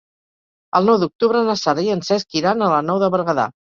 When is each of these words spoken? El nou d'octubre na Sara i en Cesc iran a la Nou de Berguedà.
El 0.79 0.87
nou 0.91 0.97
d'octubre 1.03 1.43
na 1.49 1.57
Sara 1.65 1.83
i 1.89 1.93
en 1.99 2.01
Cesc 2.09 2.41
iran 2.41 2.65
a 2.65 2.71
la 2.77 2.81
Nou 2.89 3.03
de 3.05 3.15
Berguedà. 3.19 3.47